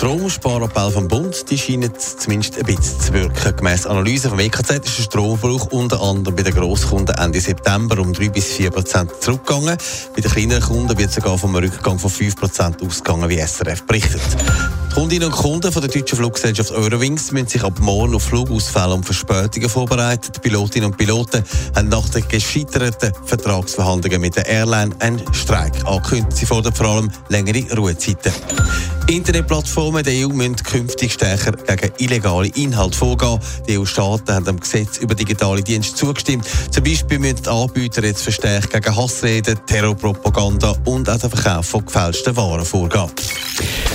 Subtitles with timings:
[0.00, 3.54] Die Stromsparappell vom Bund die scheinen zumindest ein bisschen zu wirken.
[3.54, 8.14] Gemäss Analyse vom EKZ ist der Stromverbrauch unter anderem bei den Grosskunden Ende September um
[8.14, 9.76] 3 bis 4 Prozent zurückgegangen.
[10.16, 14.22] Bei den kleineren Kunden wird sogar vom Rückgang von 5 Prozent ausgegangen, wie SRF berichtet.
[14.88, 18.94] Die Kundinnen und Kunden von der deutschen Fluggesellschaft Eurowings müssen sich ab morgen auf Flugausfälle
[18.94, 20.32] und Verspätungen vorbereiten.
[20.34, 21.44] Die Pilotinnen und Piloten
[21.76, 26.38] haben nach den gescheiterten Vertragsverhandlungen mit der Airline einen Streik angekündigt.
[26.38, 28.32] Sie fordern vor allem längere Ruhezeiten.
[29.10, 33.40] Internetplattformen der EU müssen künftig stärker gegen illegale Inhalte vorgehen.
[33.66, 36.46] Die EU-Staaten haben dem Gesetz über digitale Dienste zugestimmt.
[36.70, 41.84] Zum Beispiel müssen die Anbieter jetzt verstärkt gegen Hassreden, Terrorpropaganda und auch den Verkauf von
[41.84, 43.10] gefälschten Waren vorgehen.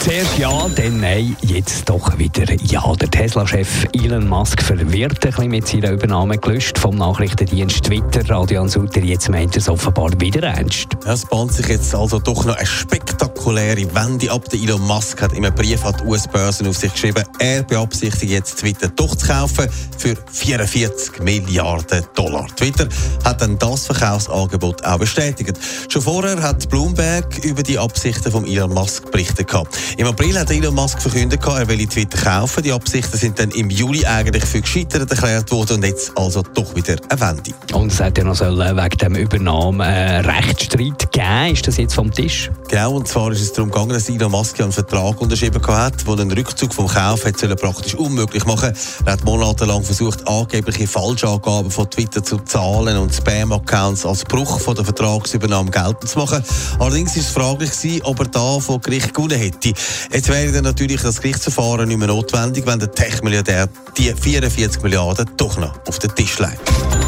[0.00, 2.92] Zuerst ja, dann nein, jetzt doch wieder ja.
[2.94, 8.28] Der Tesla-Chef Elon Musk verwirrt ein bisschen mit seiner Übernahme gelöscht vom Nachrichtendienst Twitter.
[8.30, 10.88] Radio Sutter, jetzt meint er es offenbar wieder ernst.
[11.04, 14.48] Es bahnt sich jetzt also doch noch eine spektakuläre Wende ab.
[14.50, 18.32] Der Elon Musk hat in einem Brief an die US-Börsen auf sich geschrieben, er beabsichtigt
[18.32, 22.46] jetzt Twitter doch zu kaufen für 44 Milliarden Dollar.
[22.56, 22.88] Twitter
[23.24, 25.58] hat dann das Verkaufsangebot auch bestätigt.
[25.88, 29.48] Schon vorher hat Bloomberg über die Absichten von Elon Musk berichtet.
[29.96, 32.62] Im April hat Elon Musk verkündet, er will Twitter kaufen.
[32.62, 36.74] Die Absichten sind dann im Juli eigentlich für gescheitert erklärt worden und jetzt also doch
[36.74, 37.52] wieder eine Wende.
[37.72, 41.17] Und es hat ja noch wegen dem Übernahme einen Rechtsstreit gegeben.
[41.52, 42.50] Ist das jetzt vom Tisch?
[42.68, 46.12] Genau, und zwar ist es darum gegangen, dass Elon Musk einen Vertrag unterschrieben hat, der
[46.14, 48.72] einen Rückzug vom Kauf hat praktisch unmöglich machen
[49.04, 54.74] Er hat monatelang versucht, angebliche Falschangaben von Twitter zu Zahlen und Spam-Accounts als Bruch von
[54.74, 56.42] der Vertragsübernahme geltend zu machen.
[56.78, 59.72] Allerdings war es fraglich, ob er da vor Gericht gewonnen hätte.
[60.12, 65.28] Jetzt wäre dann natürlich das Gerichtsverfahren nicht mehr notwendig, wenn der Tech-Milliardär die 44 Milliarden
[65.36, 67.07] doch noch auf den Tisch legt.